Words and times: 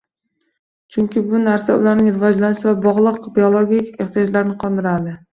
chunki 0.93 1.21
bu 1.25 1.41
narsa 1.41 1.75
ularning 1.81 2.07
rivojlanish 2.15 2.63
bilan 2.63 2.79
bog‘liq 2.85 3.27
biologik 3.35 4.01
ehtiyojlarini 4.07 4.57
qondiradi. 4.65 5.15